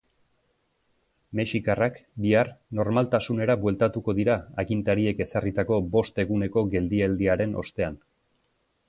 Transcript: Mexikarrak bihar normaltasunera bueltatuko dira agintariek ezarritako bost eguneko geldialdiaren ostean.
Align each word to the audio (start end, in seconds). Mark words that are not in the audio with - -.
Mexikarrak 1.39 1.99
bihar 2.23 2.49
normaltasunera 2.79 3.57
bueltatuko 3.65 4.15
dira 4.21 4.39
agintariek 4.63 5.21
ezarritako 5.27 5.79
bost 5.97 6.23
eguneko 6.25 6.65
geldialdiaren 6.73 7.55
ostean. 7.65 8.01